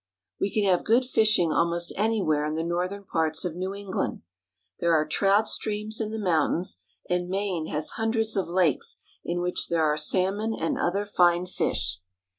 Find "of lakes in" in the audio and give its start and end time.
8.35-9.41